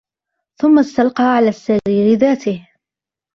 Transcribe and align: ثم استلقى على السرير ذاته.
ثم 0.61 0.79
استلقى 0.79 1.23
على 1.23 1.47
السرير 1.49 2.17
ذاته. 2.17 2.67